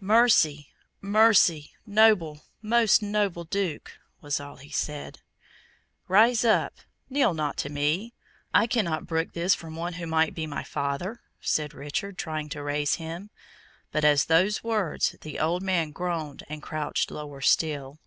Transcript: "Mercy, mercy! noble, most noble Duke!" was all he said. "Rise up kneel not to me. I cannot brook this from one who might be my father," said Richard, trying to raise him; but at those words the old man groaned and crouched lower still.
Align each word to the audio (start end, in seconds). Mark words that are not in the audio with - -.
"Mercy, 0.00 0.70
mercy! 1.02 1.72
noble, 1.84 2.46
most 2.62 3.02
noble 3.02 3.44
Duke!" 3.44 3.98
was 4.22 4.40
all 4.40 4.56
he 4.56 4.70
said. 4.70 5.20
"Rise 6.08 6.46
up 6.46 6.72
kneel 7.10 7.34
not 7.34 7.58
to 7.58 7.68
me. 7.68 8.14
I 8.54 8.66
cannot 8.66 9.06
brook 9.06 9.34
this 9.34 9.54
from 9.54 9.76
one 9.76 9.92
who 9.92 10.06
might 10.06 10.34
be 10.34 10.46
my 10.46 10.64
father," 10.64 11.20
said 11.42 11.74
Richard, 11.74 12.16
trying 12.16 12.48
to 12.48 12.62
raise 12.62 12.94
him; 12.94 13.28
but 13.90 14.02
at 14.02 14.18
those 14.28 14.64
words 14.64 15.14
the 15.20 15.38
old 15.38 15.62
man 15.62 15.90
groaned 15.90 16.42
and 16.48 16.62
crouched 16.62 17.10
lower 17.10 17.42
still. 17.42 17.98